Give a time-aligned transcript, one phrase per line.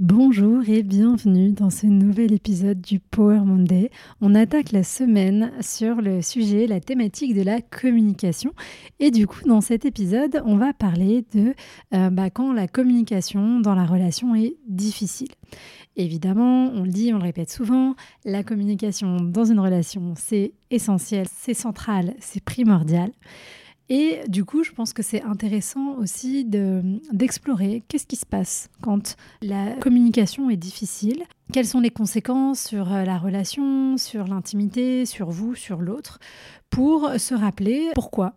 [0.00, 3.92] Bonjour et bienvenue dans ce nouvel épisode du Power Monday.
[4.20, 8.52] On attaque la semaine sur le sujet, la thématique de la communication.
[8.98, 11.54] Et du coup, dans cet épisode, on va parler de
[11.94, 15.30] euh, bah, quand la communication dans la relation est difficile.
[15.94, 21.28] Évidemment, on le dit, on le répète souvent, la communication dans une relation, c'est essentiel,
[21.32, 23.12] c'est central, c'est primordial.
[23.88, 29.16] Et du coup, je pense que c'est intéressant aussi d'explorer qu'est-ce qui se passe quand
[29.42, 35.30] la communication est difficile, quelles sont les conséquences sur euh, la relation, sur l'intimité, sur
[35.30, 36.18] vous, sur l'autre,
[36.70, 38.34] pour se rappeler pourquoi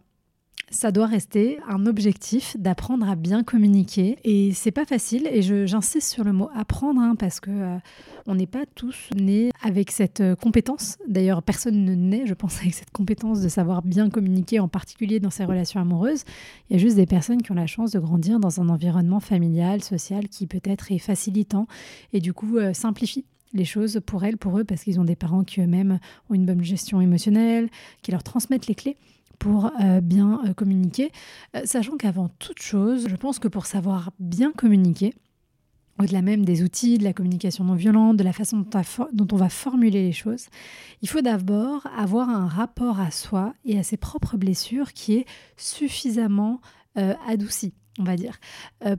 [0.69, 4.17] ça doit rester un objectif d'apprendre à bien communiquer.
[4.23, 7.77] Et c'est pas facile, et j'insiste sur le mot apprendre, hein, parce que euh,
[8.25, 10.97] on n'est pas tous nés avec cette euh, compétence.
[11.07, 15.19] D'ailleurs, personne ne naît, je pense, avec cette compétence de savoir bien communiquer, en particulier
[15.19, 16.23] dans ses relations amoureuses.
[16.69, 19.19] Il y a juste des personnes qui ont la chance de grandir dans un environnement
[19.19, 21.67] familial, social, qui peut-être est facilitant
[22.13, 25.15] et du coup euh, simplifie les choses pour elles, pour eux, parce qu'ils ont des
[25.15, 27.69] parents qui eux-mêmes ont une bonne gestion émotionnelle,
[28.02, 28.97] qui leur transmettent les clés
[29.39, 31.11] pour euh, bien euh, communiquer.
[31.55, 35.13] Euh, sachant qu'avant toute chose, je pense que pour savoir bien communiquer,
[35.99, 38.65] au-delà même des outils, de la communication non violente, de la façon
[39.13, 40.48] dont, on va formuler les choses,
[41.02, 45.25] il faut d'abord avoir un rapport à soi et à ses propres blessures qui est
[45.55, 46.61] suffisamment
[47.27, 48.39] adouci, on va dire.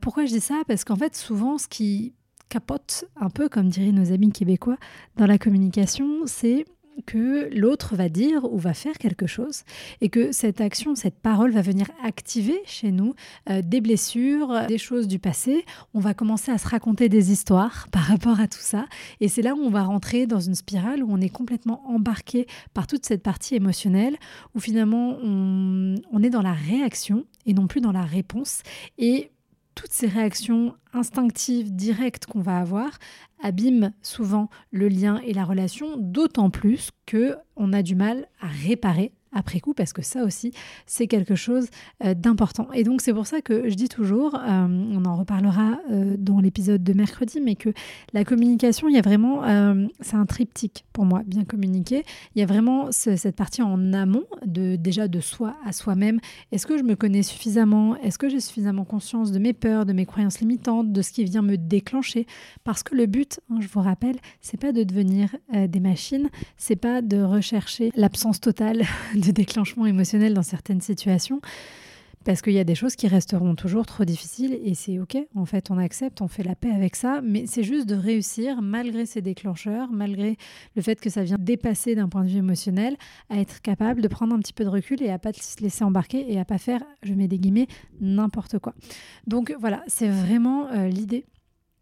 [0.01, 0.63] pourquoi je dis ça?
[0.69, 2.15] Parce qu'en fait, souvent, ce qui
[2.49, 4.77] capote un peu, comme diraient nos amis québécois,
[5.17, 6.65] dans la communication, c'est
[7.07, 9.63] que l'autre va dire ou va faire quelque chose
[10.01, 13.15] et que cette action, cette parole va venir activer chez nous
[13.51, 15.65] euh, des blessures, des choses du passé.
[15.95, 18.87] On va commencer à se raconter des histoires par rapport à tout ça
[19.21, 22.47] et c'est là où on va rentrer dans une spirale où on est complètement embarqué
[22.75, 24.17] par toute cette partie émotionnelle
[24.55, 28.63] où finalement on, on est dans la réaction et non plus dans la réponse
[28.99, 29.31] et
[29.79, 32.99] toutes ces réactions instinctives, directes qu'on va avoir,
[33.41, 38.49] abîment souvent le lien et la relation, d'autant plus que on a du mal à
[38.49, 40.53] réparer après coup, parce que ça aussi,
[40.87, 41.69] c'est quelque chose
[42.05, 42.69] euh, d'important.
[42.73, 46.41] Et donc, c'est pour ça que je dis toujours, euh, on en reparlera euh, dans
[46.41, 47.71] l'épisode de mercredi, mais que
[48.13, 49.43] la communication, il y a vraiment,
[50.01, 52.05] c'est un triptyque pour moi, bien communiquer.
[52.35, 56.21] Il y a vraiment cette partie en amont, de, déjà de soi à soi-même.
[56.53, 57.97] Est-ce que je me connais suffisamment?
[57.97, 61.25] Est-ce que j'ai suffisamment conscience de mes peurs, de mes croyances limitantes, de ce qui
[61.25, 62.27] vient me déclencher?
[62.65, 66.77] Parce que le but, hein, je vous rappelle, c'est pas de devenir des machines, c'est
[66.77, 68.83] pas de rechercher l'absence totale
[69.33, 71.41] déclenchement émotionnel dans certaines situations.
[72.25, 75.17] Parce qu'il y a des choses qui resteront toujours trop difficiles et c'est OK.
[75.35, 77.21] En fait, on accepte, on fait la paix avec ça.
[77.23, 80.37] Mais c'est juste de réussir, malgré ces déclencheurs, malgré
[80.77, 82.97] le fait que ça vient dépasser d'un point de vue émotionnel,
[83.31, 85.85] à être capable de prendre un petit peu de recul et à pas se laisser
[85.85, 87.69] embarquer et à pas faire, je mets des guillemets,
[88.01, 88.75] n'importe quoi.
[89.27, 91.25] Donc voilà, c'est vraiment euh, l'idée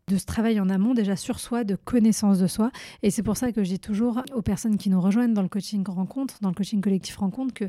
[0.08, 2.70] de ce travail en amont déjà sur soi, de connaissance de soi.
[3.02, 5.48] Et c'est pour ça que je dis toujours aux personnes qui nous rejoignent dans le
[5.48, 7.64] coaching rencontre, dans le coaching collectif rencontre, que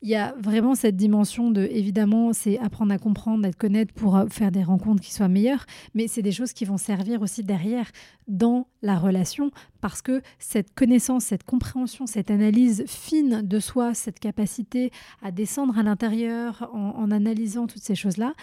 [0.00, 4.16] il y a vraiment cette dimension de, évidemment, c'est apprendre à comprendre, à connaître pour
[4.16, 5.64] euh, faire des rencontres qui soient meilleures,
[5.94, 7.90] mais c'est des choses qui vont servir aussi derrière
[8.28, 14.20] dans la relation, parce que cette connaissance, cette compréhension, cette analyse fine de soi, cette
[14.20, 14.90] capacité
[15.22, 18.34] à descendre à l'intérieur en, en analysant toutes ces choses-là,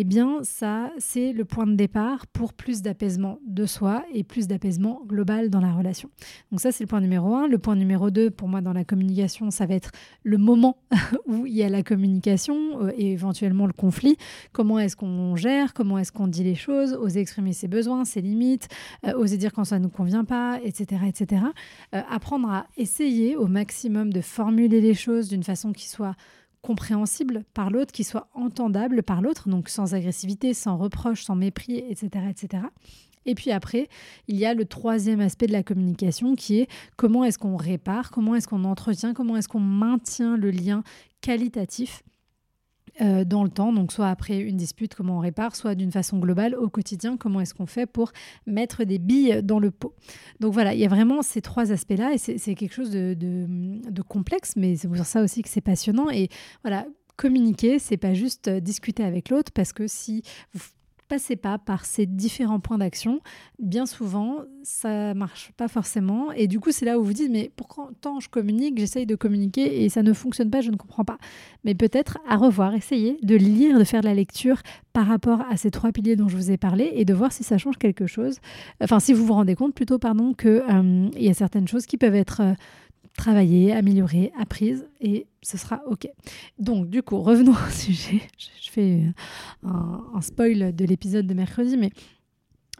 [0.00, 4.46] eh bien ça, c'est le point de départ pour plus d'apaisement de soi et plus
[4.46, 6.08] d'apaisement global dans la relation.
[6.52, 7.48] Donc ça, c'est le point numéro un.
[7.48, 9.90] Le point numéro deux, pour moi, dans la communication, ça va être
[10.22, 10.78] le moment
[11.26, 14.16] où il y a la communication euh, et éventuellement le conflit.
[14.52, 15.74] Comment est-ce qu'on gère?
[15.74, 16.92] Comment est-ce qu'on dit les choses?
[16.92, 18.68] Oser exprimer ses besoins, ses limites,
[19.04, 21.02] euh, oser dire quand ça ne nous convient pas, etc.
[21.08, 21.42] etc.
[21.96, 26.14] Euh, apprendre à essayer au maximum de formuler les choses d'une façon qui soit
[26.68, 31.78] compréhensible par l'autre, qui soit entendable par l'autre, donc sans agressivité, sans reproche, sans mépris,
[31.78, 32.62] etc., etc.
[33.24, 33.88] Et puis après,
[34.26, 36.68] il y a le troisième aspect de la communication qui est
[36.98, 40.82] comment est-ce qu'on répare, comment est-ce qu'on entretient, comment est-ce qu'on maintient le lien
[41.22, 42.02] qualitatif
[43.00, 46.18] euh, dans le temps, donc soit après une dispute, comment on répare, soit d'une façon
[46.18, 48.12] globale au quotidien, comment est-ce qu'on fait pour
[48.46, 49.94] mettre des billes dans le pot.
[50.40, 54.02] Donc voilà, il y a vraiment ces trois aspects-là et c'est quelque chose de, de
[54.02, 56.10] complexe, mais c'est pour ça aussi que c'est passionnant.
[56.10, 56.28] Et
[56.62, 56.86] voilà,
[57.16, 60.22] communiquer, c'est pas juste discuter avec l'autre, parce que si
[60.54, 60.60] vous
[61.08, 63.20] passez pas par ces différents points d'action,
[63.58, 66.30] bien souvent, ça marche pas forcément.
[66.32, 69.16] Et du coup, c'est là où vous dites, mais pourquoi tant je communique, j'essaye de
[69.16, 71.18] communiquer et ça ne fonctionne pas, je ne comprends pas.
[71.64, 74.62] Mais peut-être à revoir, essayer de lire, de faire la lecture
[74.92, 77.44] par rapport à ces trois piliers dont je vous ai parlé et de voir si
[77.44, 78.38] ça change quelque chose.
[78.82, 81.96] Enfin, si vous vous rendez compte plutôt, pardon, qu'il euh, y a certaines choses qui
[81.96, 82.40] peuvent être...
[82.42, 82.54] Euh,
[83.18, 86.08] travailler, améliorer, apprise et ce sera OK.
[86.58, 88.22] Donc, du coup, revenons au sujet.
[88.38, 89.02] Je, fais
[89.64, 89.68] euh,
[90.14, 91.90] un, spoil de l'épisode de mercredi, mais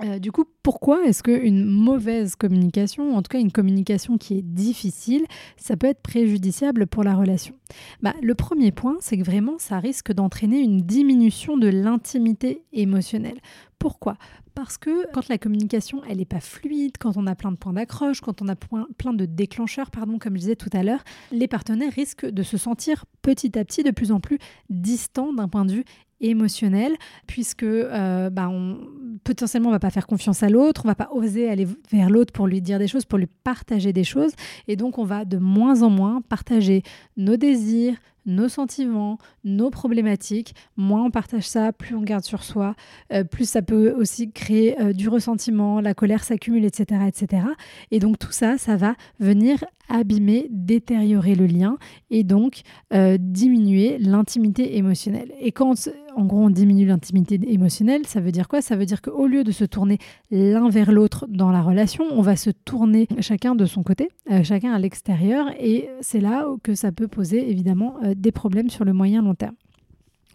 [0.05, 4.43] euh, du coup, pourquoi est-ce qu'une mauvaise communication, en tout cas une communication qui est
[4.43, 5.26] difficile,
[5.56, 7.55] ça peut être préjudiciable pour la relation?
[8.00, 13.38] Bah, Le premier point, c'est que vraiment, ça risque d'entraîner une diminution de l'intimité émotionnelle.
[13.78, 14.16] Pourquoi?
[14.54, 17.72] Parce que quand la communication elle n'est pas fluide, quand on a plein de points
[17.72, 21.46] d'accroche, quand on a plein de déclencheurs, pardon, comme je disais tout à l'heure, les
[21.46, 24.38] partenaires risquent de se sentir petit à petit de plus en plus
[24.69, 25.84] distants d'un point de vue
[26.20, 26.96] émotionnel,
[27.26, 28.78] puisque euh, bah, on,
[29.25, 32.32] potentiellement on va pas faire confiance à l'autre, on va pas oser aller vers l'autre
[32.32, 34.32] pour lui dire des choses, pour lui partager des choses,
[34.66, 36.82] et donc on va de moins en moins partager
[37.16, 37.94] nos désirs,
[38.28, 40.54] nos sentiments, nos problématiques.
[40.76, 42.76] Moins on partage ça, plus on garde sur soi,
[43.12, 47.42] euh, plus ça peut aussi créer euh, du ressentiment, la colère s'accumule, etc., etc.
[47.90, 51.79] Et donc tout ça, ça va venir abîmer, détériorer le lien
[52.11, 52.62] et donc
[52.93, 55.32] euh, diminuer l'intimité émotionnelle.
[55.40, 58.62] Et quand en gros on diminue l'intimité émotionnelle, ça veut dire quoi?
[58.62, 59.99] Ça veut dire qu'au lieu de se tourner
[60.31, 64.08] l'un vers l'autre dans la relation, on va se tourner chacun de son côté,
[64.43, 68.93] chacun à l'extérieur et c'est là que ça peut poser évidemment des problèmes sur le
[68.93, 69.55] moyen long terme.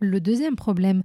[0.04, 1.02] Le deuxième problème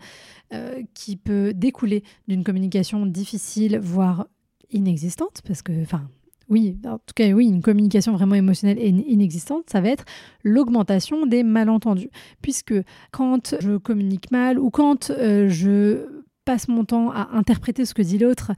[0.52, 4.26] euh, qui peut découler d'une communication difficile, voire
[4.70, 6.08] inexistante, parce que, enfin,
[6.48, 10.04] oui, en tout cas, oui, une communication vraiment émotionnelle et inexistante, ça va être
[10.42, 12.10] l'augmentation des malentendus.
[12.40, 12.74] Puisque
[13.10, 16.06] quand je communique mal ou quand euh, je
[16.44, 18.52] passe mon temps à interpréter ce que dit l'autre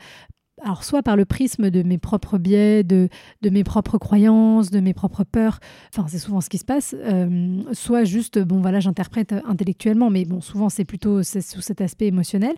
[0.63, 3.09] alors soit par le prisme de mes propres biais, de,
[3.43, 5.59] mes propres croyances, de mes propres peurs,
[5.95, 10.25] enfin c'est souvent ce qui se passe, euh, soit juste, bon voilà, j'interprète intellectuellement, mais
[10.25, 12.55] bon, souvent c'est plutôt sous cet aspect émotionnel.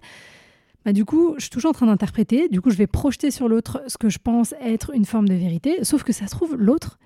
[0.84, 3.48] Bah, du coup, je suis toujours en train d'interpréter, du coup je vais projeter sur
[3.48, 6.56] l'autre ce que je pense être une forme de vérité, sauf que ça se trouve,
[6.56, 6.98] l'autre,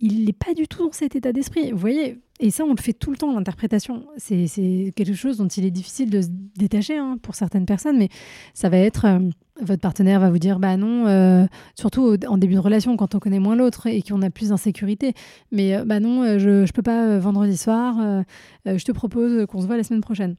[0.00, 1.72] il n'est pas du tout dans cet état d'esprit.
[1.72, 4.06] Vous voyez, et ça, on le fait tout le temps, l'interprétation.
[4.16, 8.08] C'est quelque chose dont il est difficile de se détacher hein, pour certaines personnes, mais
[8.54, 9.20] ça va être, euh,
[9.60, 11.46] votre partenaire va vous dire, bah non, euh,
[11.76, 15.14] surtout en début de relation, quand on connaît moins l'autre et qu'on a plus d'insécurité,
[15.52, 18.24] mais euh, bah non, je ne peux pas vendredi soir,
[18.66, 20.36] je te propose qu'on se voit la semaine prochaine.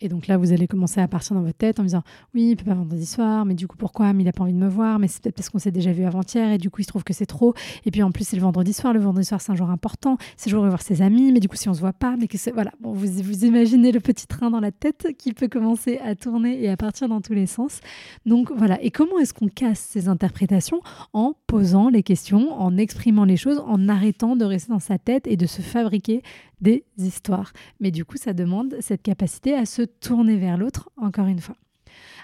[0.00, 2.02] Et donc là, vous allez commencer à partir dans votre tête en disant
[2.34, 4.12] Oui, il peut pas vendredi soir, mais du coup, pourquoi?
[4.12, 5.92] Mais il n'a pas envie de me voir, mais c'est peut-être parce qu'on s'est déjà
[5.92, 7.54] vu avant-hier, et du coup, il se trouve que c'est trop.
[7.86, 8.92] Et puis en plus, c'est le vendredi soir.
[8.92, 10.18] Le vendredi soir, c'est un jour important.
[10.36, 12.16] C'est le jour où voir ses amis, mais du coup, si on se voit pas,
[12.16, 12.36] mais que.
[12.52, 16.14] Voilà, bon, vous, vous imaginez le petit train dans la tête qui peut commencer à
[16.14, 17.80] tourner et à partir dans tous les sens.
[18.26, 18.82] Donc voilà.
[18.82, 20.80] Et comment est-ce qu'on casse ces interprétations?
[21.12, 25.26] En posant les questions, en exprimant les choses, en arrêtant de rester dans sa tête
[25.26, 26.22] et de se fabriquer
[26.60, 27.52] des histoires.
[27.80, 31.56] Mais du coup, ça demande cette capacité à se tourner vers l'autre, encore une fois.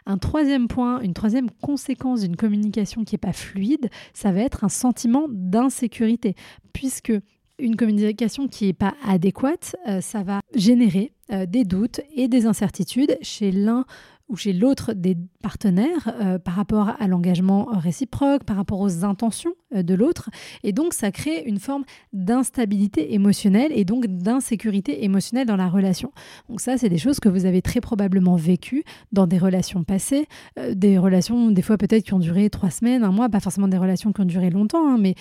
[0.07, 4.65] Un troisième point, une troisième conséquence d'une communication qui n'est pas fluide, ça va être
[4.65, 6.35] un sentiment d'insécurité,
[6.73, 7.13] puisque
[7.59, 12.47] une communication qui n'est pas adéquate, euh, ça va générer euh, des doutes et des
[12.47, 13.85] incertitudes chez l'un
[14.31, 19.55] ou chez l'autre des partenaires euh, par rapport à l'engagement réciproque, par rapport aux intentions
[19.75, 20.31] euh, de l'autre.
[20.63, 26.13] Et donc, ça crée une forme d'instabilité émotionnelle et donc d'insécurité émotionnelle dans la relation.
[26.49, 30.27] Donc ça, c'est des choses que vous avez très probablement vécues dans des relations passées,
[30.59, 33.69] euh, des relations des fois peut-être qui ont duré trois semaines, un mois, pas forcément
[33.69, 35.15] des relations qui ont duré longtemps, hein, mais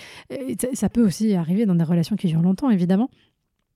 [0.72, 3.10] ça peut aussi arriver dans des relations qui durent longtemps, évidemment.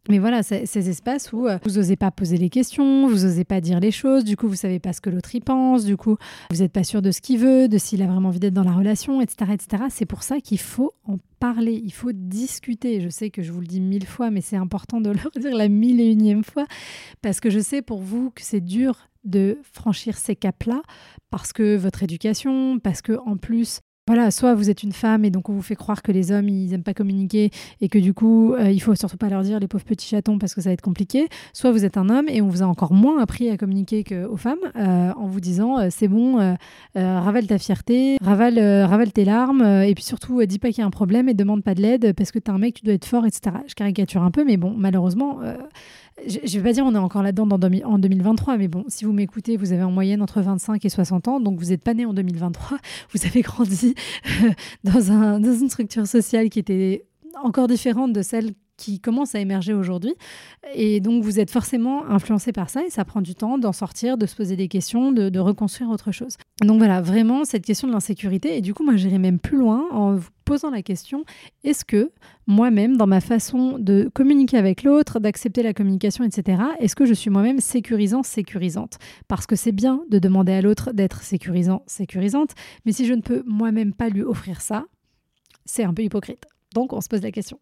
[0.08, 3.62] Mais voilà, ces espaces où euh, vous n'osez pas poser les questions, vous n'osez pas
[3.62, 6.16] dire les choses, du coup vous savez pas ce que l'autre y pense, du coup
[6.50, 8.64] vous n'êtes pas sûr de ce qu'il veut, de s'il a vraiment envie d'être dans
[8.64, 9.52] la relation, etc.
[9.54, 9.84] etc.
[9.88, 13.00] C'est pour ça qu'il faut en parler, il faut discuter.
[13.00, 15.56] Je sais que je vous le dis mille fois, mais c'est important de le dire
[15.56, 16.66] la mille et unième fois,
[17.22, 20.82] parce que je sais pour vous que c'est dur de franchir ces caps-là,
[21.30, 25.30] parce que votre éducation, parce que en plus voilà, soit vous êtes une femme et
[25.30, 28.12] donc on vous fait croire que les hommes ils n'aiment pas communiquer et que du
[28.12, 30.68] coup euh, il faut surtout pas leur dire les pauvres petits chatons parce que ça
[30.68, 31.26] va être compliqué.
[31.54, 34.36] Soit vous êtes un homme et on vous a encore moins appris à communiquer qu'aux
[34.36, 36.54] femmes euh, en vous disant euh, c'est bon,
[36.94, 40.86] ravale ta fierté, ravale, ravale tes larmes et puis surtout dis pas qu'il y a
[40.86, 42.94] un problème et demande pas de l'aide parce que tu es un mec, tu dois
[42.94, 43.56] être fort, etc.
[43.66, 45.38] Je caricature un peu, mais bon, malheureusement
[46.26, 47.48] je ne vais pas dire on est encore là-dedans
[47.84, 51.28] en 2023, mais bon, si vous m'écoutez, vous avez en moyenne entre 25 et 60
[51.28, 52.78] ans, donc vous n'êtes pas né en 2023,
[53.12, 53.94] vous avez grandi
[54.84, 57.04] dans, un, dans une structure sociale qui était
[57.42, 60.14] encore différente de celle qui commence à émerger aujourd'hui.
[60.74, 64.18] Et donc, vous êtes forcément influencé par ça et ça prend du temps d'en sortir,
[64.18, 66.36] de se poser des questions, de, reconstruire autre chose.
[66.62, 68.56] Donc voilà, vraiment cette question de l'insécurité.
[68.56, 71.24] Et du coup, moi, j'irai même plus loin en vous posant la question,
[71.64, 72.10] est-ce que
[72.46, 77.14] moi-même, dans ma façon de communiquer avec l'autre, d'accepter la communication, etc., est-ce que je
[77.14, 78.98] suis moi-même sécurisant, sécurisante?
[79.26, 82.50] Parce que c'est bien de demander à l'autre d'être sécurisant, sécurisante,
[82.84, 84.84] mais si je ne peux moi-même pas lui offrir ça,
[85.64, 86.44] c'est un peu hypocrite.
[86.74, 87.58] Donc, on se pose la question.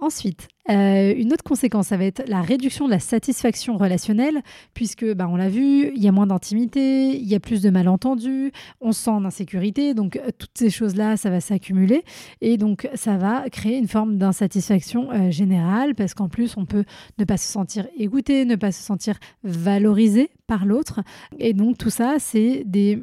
[0.00, 5.04] Ensuite, euh, une autre conséquence, ça va être la réduction de la satisfaction relationnelle, puisque,
[5.14, 8.52] bah, on l'a vu, il y a moins d'intimité, il y a plus de malentendus,
[8.80, 12.04] on sent en insécurité, donc euh, toutes ces choses-là, ça va s'accumuler,
[12.40, 16.84] et donc ça va créer une forme d'insatisfaction euh, générale, parce qu'en plus, on peut
[17.18, 21.00] ne pas se sentir écouté, ne pas se sentir valorisé par l'autre,
[21.38, 23.02] et donc tout ça, c'est des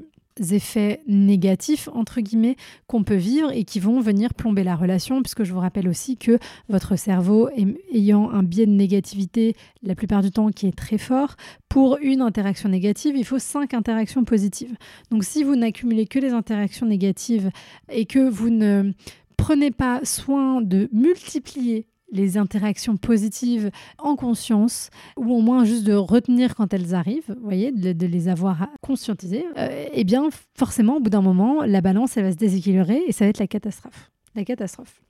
[0.52, 2.56] effets négatifs, entre guillemets,
[2.88, 6.18] qu'on peut vivre et qui vont venir plomber la relation, puisque je vous rappelle aussi
[6.18, 6.38] que
[6.70, 7.50] votre cerveau,
[7.94, 11.36] ayant un biais de négativité la plupart du temps qui est très fort,
[11.70, 14.76] pour une interaction négative, il faut cinq interactions positives.
[15.12, 17.50] Donc si vous n'accumulez que les interactions négatives
[17.92, 18.92] et que vous ne
[19.38, 25.94] prenez pas soin de multiplier les interactions positives en conscience, ou au moins juste de
[25.94, 31.10] retenir quand elles arrivent, voyez, de, les avoir conscientisées, euh, eh bien forcément, au bout
[31.10, 34.12] d'un moment, la balance, elle va se déséquilibrer et ça va être la catastrophe.
[34.36, 35.02] La catastrophe.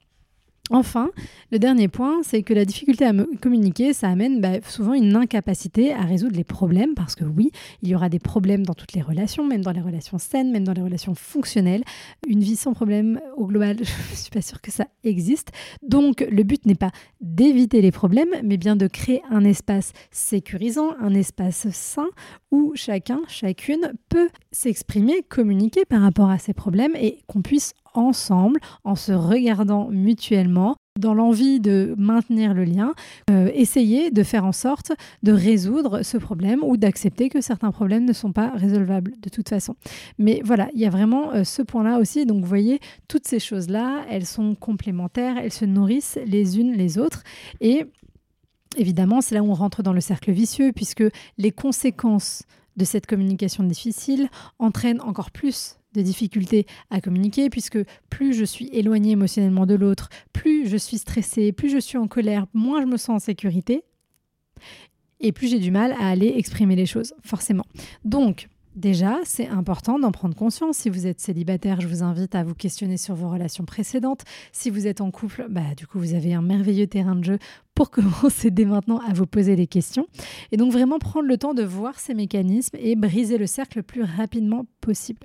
[0.70, 1.10] Enfin,
[1.52, 5.92] le dernier point, c'est que la difficulté à communiquer, ça amène bah, souvent une incapacité
[5.92, 9.00] à résoudre les problèmes, parce que oui, il y aura des problèmes dans toutes les
[9.02, 11.84] relations, même dans les relations saines, même dans les relations fonctionnelles.
[12.26, 15.52] Une vie sans problème, au global, je ne suis pas sûre que ça existe.
[15.82, 20.96] Donc, le but n'est pas d'éviter les problèmes, mais bien de créer un espace sécurisant,
[21.00, 22.08] un espace sain,
[22.50, 28.60] où chacun, chacune peut s'exprimer, communiquer par rapport à ces problèmes et qu'on puisse ensemble,
[28.84, 32.94] en se regardant mutuellement, dans l'envie de maintenir le lien,
[33.30, 38.04] euh, essayer de faire en sorte de résoudre ce problème ou d'accepter que certains problèmes
[38.04, 39.76] ne sont pas résolvables de toute façon.
[40.18, 42.26] Mais voilà, il y a vraiment euh, ce point-là aussi.
[42.26, 46.98] Donc vous voyez, toutes ces choses-là, elles sont complémentaires, elles se nourrissent les unes les
[46.98, 47.22] autres.
[47.60, 47.84] Et
[48.76, 51.04] évidemment, c'est là où on rentre dans le cercle vicieux, puisque
[51.38, 52.44] les conséquences
[52.76, 57.78] de cette communication difficile entraînent encore plus de difficultés à communiquer, puisque
[58.10, 62.06] plus je suis éloignée émotionnellement de l'autre, plus je suis stressée, plus je suis en
[62.06, 63.82] colère, moins je me sens en sécurité,
[65.20, 67.66] et plus j'ai du mal à aller exprimer les choses, forcément.
[68.04, 70.76] Donc, Déjà, c'est important d'en prendre conscience.
[70.76, 74.24] Si vous êtes célibataire, je vous invite à vous questionner sur vos relations précédentes.
[74.52, 77.38] Si vous êtes en couple, bah, du coup, vous avez un merveilleux terrain de jeu
[77.76, 80.08] pour commencer dès maintenant à vous poser des questions.
[80.50, 83.82] Et donc vraiment prendre le temps de voir ces mécanismes et briser le cercle le
[83.84, 85.20] plus rapidement possible.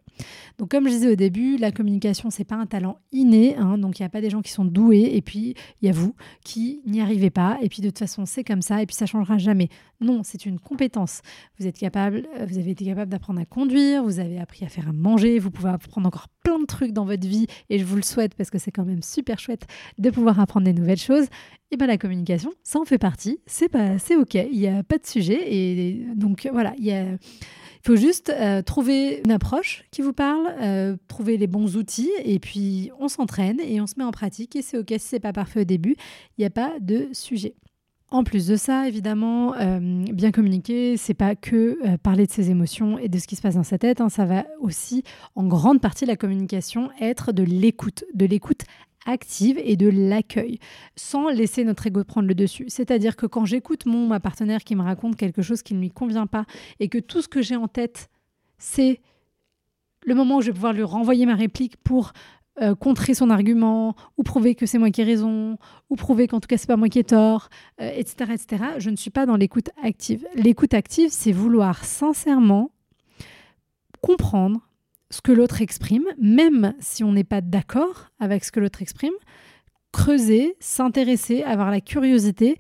[0.60, 3.56] Donc comme je disais au début, la communication, c'est pas un talent inné.
[3.56, 5.90] Hein, donc il n'y a pas des gens qui sont doués et puis il y
[5.90, 7.58] a vous qui n'y arrivez pas.
[7.62, 9.70] Et puis de toute façon, c'est comme ça et puis ça changera jamais.
[10.02, 11.22] Non, c'est une compétence.
[11.58, 14.68] Vous êtes capable, euh, vous avez été capable d'apprendre à conduire, vous avez appris à
[14.68, 17.86] faire à manger, vous pouvez apprendre encore plein de trucs dans votre vie et je
[17.86, 19.68] vous le souhaite parce que c'est quand même super chouette
[19.98, 21.28] de pouvoir apprendre des nouvelles choses
[21.72, 23.40] et bien la communication, ça en fait partie.
[23.46, 25.40] C'est pas, c'est ok, il n'y a pas de sujet.
[25.54, 27.18] Et donc voilà, il
[27.84, 32.40] faut juste euh, trouver une approche qui vous parle, euh, trouver les bons outils, et
[32.40, 34.56] puis on s'entraîne et on se met en pratique.
[34.58, 35.96] Et c'est ok si c'est pas parfait au début,
[36.38, 37.56] il n'y a pas de sujet.
[38.12, 39.80] En plus de ça, évidemment, euh,
[40.12, 43.56] bien communiquer, c'est pas que parler de ses émotions et de ce qui se passe
[43.56, 44.02] dans sa tête.
[44.02, 44.10] Hein.
[44.10, 45.04] ça va aussi,
[45.36, 48.66] en grande partie, la communication être de l'écoute, de l'écoute
[49.06, 50.60] active et de l'accueil,
[50.96, 52.66] sans laisser notre ego prendre le dessus.
[52.68, 55.90] C'est-à-dire que quand j'écoute mon ma partenaire qui me raconte quelque chose qui ne lui
[55.90, 56.46] convient pas
[56.80, 58.10] et que tout ce que j'ai en tête,
[58.58, 59.00] c'est
[60.06, 62.14] le moment où je vais pouvoir lui renvoyer ma réplique pour
[62.62, 65.58] euh, contrer son argument, ou prouver que c'est moi qui ai raison,
[65.90, 68.64] ou prouver qu'en tout cas c'est pas moi qui ai tort, etc., euh, etc.
[68.78, 70.28] Je ne suis pas dans l'écoute active.
[70.36, 72.72] L'écoute active, c'est vouloir sincèrement
[74.02, 74.60] comprendre,
[75.10, 79.14] ce que l'autre exprime, même si on n'est pas d'accord avec ce que l'autre exprime,
[79.92, 82.58] creuser, s'intéresser, avoir la curiosité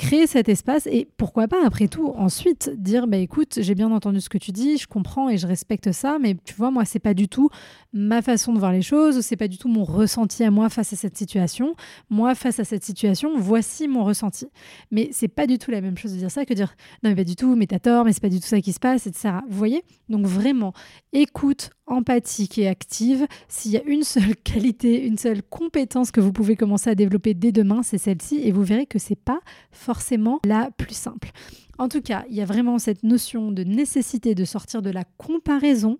[0.00, 4.22] créer cet espace et pourquoi pas après tout ensuite dire bah écoute j'ai bien entendu
[4.22, 7.00] ce que tu dis je comprends et je respecte ça mais tu vois moi c'est
[7.00, 7.50] pas du tout
[7.92, 10.92] ma façon de voir les choses c'est pas du tout mon ressenti à moi face
[10.92, 11.74] à cette situation.
[12.08, 14.46] Moi face à cette situation voici mon ressenti.
[14.90, 17.10] Mais c'est pas du tout la même chose de dire ça que de dire non
[17.10, 18.80] mais pas du tout mais t'as tort mais c'est pas du tout ça qui se
[18.80, 19.82] passe etc vous voyez?
[20.08, 20.72] Donc vraiment
[21.12, 26.32] écoute empathique et active, s'il y a une seule qualité, une seule compétence que vous
[26.32, 29.40] pouvez commencer à développer dès demain, c'est celle-ci et vous verrez que c'est pas
[29.72, 31.30] forcément la plus simple.
[31.78, 35.04] En tout cas, il y a vraiment cette notion de nécessité de sortir de la
[35.16, 35.98] comparaison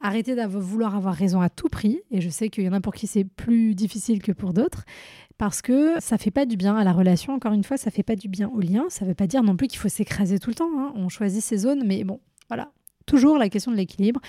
[0.00, 2.00] Arrêtez de vouloir avoir raison à tout prix.
[2.10, 4.84] Et je sais qu'il y en a pour qui c'est plus difficile que pour d'autres.
[5.38, 7.32] Parce que ça fait pas du bien à la relation.
[7.32, 8.84] Encore une fois, ça fait pas du bien au lien.
[8.88, 10.70] Ça veut pas dire non plus qu'il faut s'écraser tout le temps.
[10.78, 10.92] Hein.
[10.94, 11.84] On choisit ses zones.
[11.84, 12.70] Mais bon, voilà.
[13.06, 14.20] Toujours la question de l'équilibre.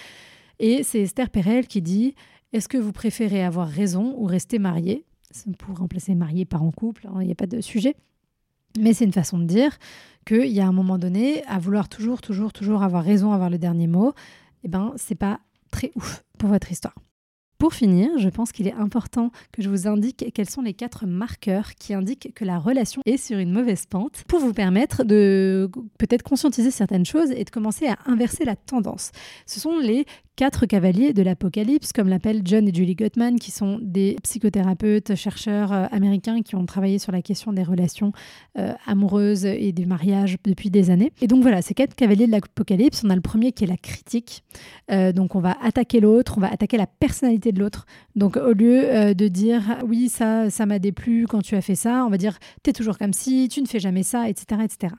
[0.59, 2.15] Et c'est Esther Perel qui dit
[2.53, 5.05] Est-ce que vous préférez avoir raison ou rester marié
[5.59, 7.95] Pour remplacer marié par en couple, hein, il n'y a pas de sujet.
[8.79, 9.77] Mais c'est une façon de dire
[10.25, 13.57] qu'il y a un moment donné, à vouloir toujours, toujours, toujours avoir raison, avoir le
[13.57, 14.13] dernier mot,
[14.65, 15.39] eh ben, c'est pas
[15.71, 16.95] très ouf pour votre histoire.
[17.57, 21.05] Pour finir, je pense qu'il est important que je vous indique quels sont les quatre
[21.05, 25.69] marqueurs qui indiquent que la relation est sur une mauvaise pente pour vous permettre de
[25.97, 29.11] peut-être conscientiser certaines choses et de commencer à inverser la tendance.
[29.45, 33.79] Ce sont les quatre cavaliers de l'Apocalypse, comme l'appellent John et Julie Gottman, qui sont
[33.81, 38.11] des psychothérapeutes, chercheurs euh, américains qui ont travaillé sur la question des relations
[38.57, 41.11] euh, amoureuses et des mariages depuis des années.
[41.21, 43.77] Et donc voilà, ces quatre cavaliers de l'Apocalypse, on a le premier qui est la
[43.77, 44.43] critique.
[44.91, 47.85] Euh, donc on va attaquer l'autre, on va attaquer la personnalité de l'autre.
[48.15, 52.05] Donc au lieu de dire oui, ça, ça m'a déplu quand tu as fait ça,
[52.05, 54.61] on va dire t'es toujours comme si, tu ne fais jamais ça, etc.
[54.63, 54.95] etc.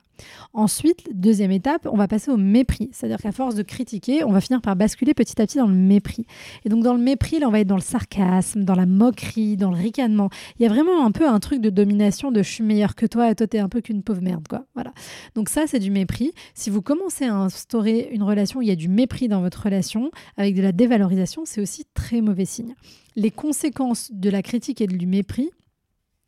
[0.52, 2.90] Ensuite, deuxième étape, on va passer au mépris.
[2.92, 5.74] C'est-à-dire qu'à force de critiquer, on va finir par basculer petit à petit dans le
[5.74, 6.26] mépris.
[6.64, 9.56] Et donc dans le mépris, là, on va être dans le sarcasme, dans la moquerie,
[9.56, 10.30] dans le ricanement.
[10.58, 13.06] Il y a vraiment un peu un truc de domination de je suis meilleur que
[13.06, 14.66] toi et toi t'es un peu qu'une pauvre merde, quoi.
[14.74, 14.92] Voilà.
[15.34, 16.32] Donc ça, c'est du mépris.
[16.54, 19.62] Si vous commencez à instaurer une relation où il y a du mépris dans votre
[19.62, 22.74] relation, avec de la dévalorisation, c'est aussi très mauvais signe.
[23.16, 25.50] Les conséquences de la critique et du mépris,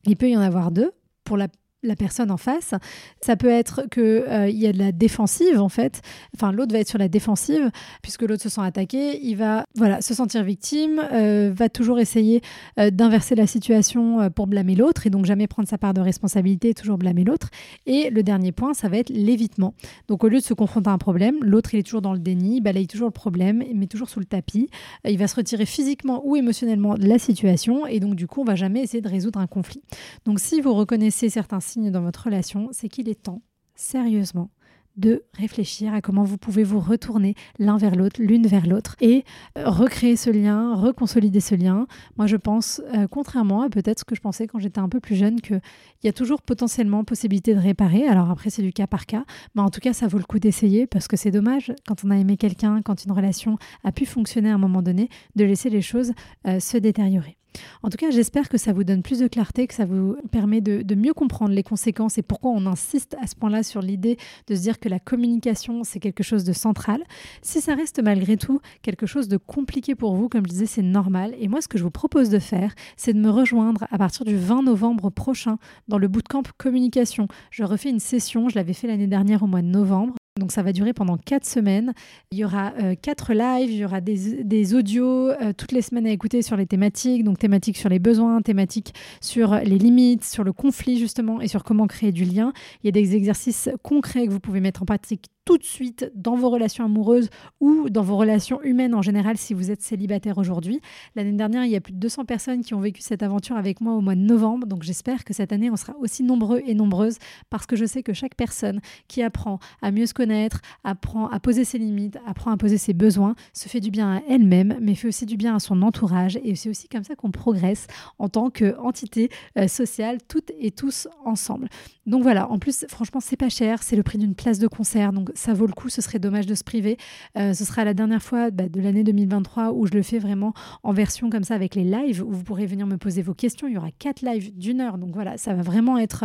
[0.07, 0.91] il peut y en avoir deux.
[1.25, 1.49] Pour la
[1.83, 2.75] la personne en face.
[3.21, 6.03] Ça peut être qu'il euh, y a de la défensive en fait.
[6.35, 7.71] Enfin, l'autre va être sur la défensive
[8.03, 9.21] puisque l'autre se sent attaqué.
[9.23, 12.41] Il va voilà se sentir victime, euh, va toujours essayer
[12.79, 16.75] euh, d'inverser la situation pour blâmer l'autre et donc jamais prendre sa part de responsabilité,
[16.75, 17.51] toujours blâmer l'autre.
[17.87, 19.75] Et le dernier point, ça va être l'évitement.
[20.09, 22.19] Donc au lieu de se confronter à un problème, l'autre il est toujours dans le
[22.19, 24.69] déni, balaye toujours le problème, il met toujours sous le tapis.
[25.05, 28.45] Il va se retirer physiquement ou émotionnellement de la situation et donc du coup on
[28.45, 29.83] va jamais essayer de résoudre un conflit.
[30.25, 33.43] Donc si vous reconnaissez certains signe dans votre relation, c'est qu'il est temps,
[33.75, 34.51] sérieusement,
[34.97, 39.25] de réfléchir à comment vous pouvez vous retourner l'un vers l'autre, l'une vers l'autre, et
[39.57, 41.87] euh, recréer ce lien, reconsolider ce lien.
[42.17, 44.99] Moi, je pense, euh, contrairement à peut-être ce que je pensais quand j'étais un peu
[44.99, 45.61] plus jeune, qu'il
[46.03, 48.09] y a toujours potentiellement possibilité de réparer.
[48.09, 50.41] Alors après, c'est du cas par cas, mais en tout cas, ça vaut le coup
[50.41, 54.05] d'essayer, parce que c'est dommage, quand on a aimé quelqu'un, quand une relation a pu
[54.05, 56.13] fonctionner à un moment donné, de laisser les choses
[56.47, 57.39] euh, se détériorer.
[57.83, 60.61] En tout cas, j'espère que ça vous donne plus de clarté, que ça vous permet
[60.61, 64.17] de, mieux comprendre les conséquences et pourquoi on insiste à ce point-là sur l'idée
[64.49, 67.03] de se dire que la communication, c'est quelque chose de central.
[67.43, 70.83] Si ça reste malgré tout quelque chose de compliqué pour vous, comme je disais, c'est
[70.83, 71.35] normal.
[71.39, 74.25] Et moi, ce que je vous propose de faire, c'est de me rejoindre à partir
[74.25, 77.29] du 20 novembre prochain dans le bootcamp communication.
[77.51, 80.18] Je refais une session, je l'avais fait l'année dernière au mois de novembre.
[80.39, 81.93] Donc ça va durer pendant quatre semaines.
[82.31, 86.07] Il y aura euh, quatre lives, il y aura des, audios euh, toutes les semaines
[86.07, 90.45] à écouter sur les thématiques, donc thématiques sur les besoins, thématiques sur les limites, sur
[90.45, 92.53] le conflit justement et sur comment créer du lien.
[92.83, 96.13] Il y a des exercices concrets que vous pouvez mettre en pratique tout de suite
[96.15, 100.37] dans vos relations amoureuses ou dans vos relations humaines en général si vous êtes célibataire
[100.37, 100.83] aujourd'hui.
[101.17, 103.81] L'année dernière, il y a plus de 200 personnes qui ont vécu cette aventure avec
[103.81, 106.75] moi au mois de novembre, donc j'espère que cette année, on sera aussi nombreux et
[106.75, 107.17] nombreuses
[107.49, 111.41] parce que je sais que chaque personne qui apprend à mieux se connaître, apprend à
[111.41, 114.95] poser ses limites, apprend à poser ses besoins, se fait du bien à elle-même, mais
[114.95, 116.39] fait aussi du bien à son entourage.
[116.45, 117.87] Et c'est aussi comme ça qu'on progresse
[118.19, 121.71] en tant qu'entité euh, sociale, toutes et tous ensemble.
[122.05, 125.13] Donc voilà, en plus, franchement, c'est pas cher, c'est le prix d'une place de concert,
[125.13, 126.97] donc ça vaut le coup, ce serait dommage de se priver.
[127.37, 130.53] Euh, ce sera la dernière fois bah, de l'année 2023 où je le fais vraiment
[130.83, 133.69] en version comme ça avec les lives, où vous pourrez venir me poser vos questions.
[133.69, 136.25] Il y aura quatre lives d'une heure, donc voilà, ça va vraiment être...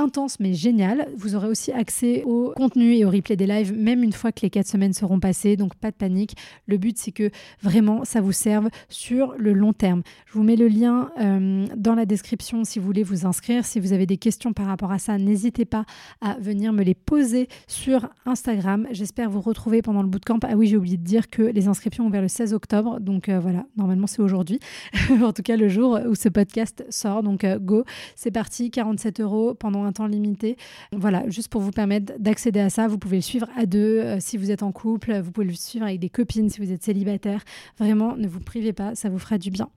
[0.00, 1.08] Intense mais génial.
[1.16, 4.42] Vous aurez aussi accès au contenu et au replay des lives, même une fois que
[4.42, 5.56] les quatre semaines seront passées.
[5.56, 6.36] Donc pas de panique.
[6.68, 7.32] Le but, c'est que
[7.62, 10.02] vraiment ça vous serve sur le long terme.
[10.26, 13.64] Je vous mets le lien euh, dans la description si vous voulez vous inscrire.
[13.64, 15.84] Si vous avez des questions par rapport à ça, n'hésitez pas
[16.20, 18.86] à venir me les poser sur Instagram.
[18.92, 20.38] J'espère vous retrouver pendant le bootcamp.
[20.44, 23.00] Ah oui, j'ai oublié de dire que les inscriptions ont vers le 16 octobre.
[23.00, 24.60] Donc euh, voilà, normalement c'est aujourd'hui.
[25.22, 27.24] en tout cas, le jour où ce podcast sort.
[27.24, 27.82] Donc euh, go,
[28.14, 28.70] c'est parti.
[28.70, 30.56] 47 euros pendant temps limité.
[30.92, 34.16] Voilà, juste pour vous permettre d'accéder à ça, vous pouvez le suivre à deux euh,
[34.20, 36.82] si vous êtes en couple, vous pouvez le suivre avec des copines si vous êtes
[36.82, 37.42] célibataire.
[37.78, 39.68] Vraiment, ne vous privez pas, ça vous fera du bien.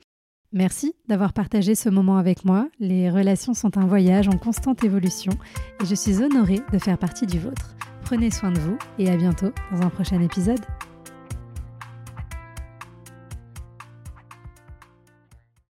[0.54, 2.68] Merci d'avoir partagé ce moment avec moi.
[2.80, 5.32] Les relations sont un voyage en constante évolution
[5.82, 7.76] et je suis honorée de faire partie du vôtre.
[8.04, 10.60] Prenez soin de vous et à bientôt dans un prochain épisode.